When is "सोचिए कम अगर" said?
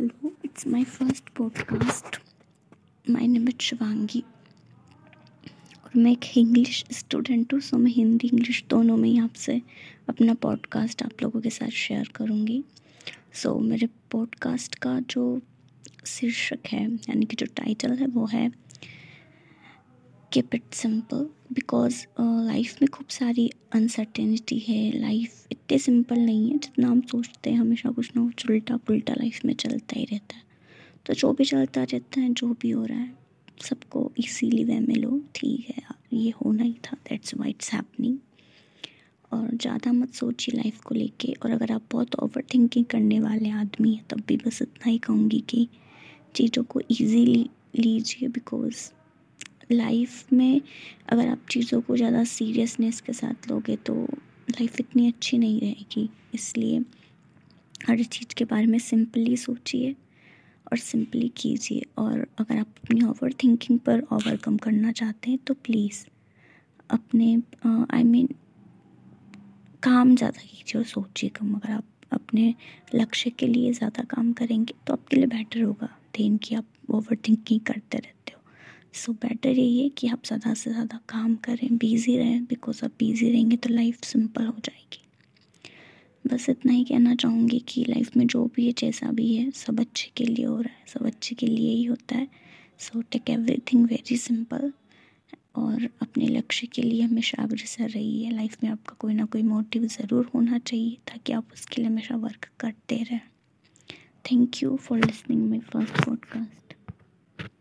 70.86-71.70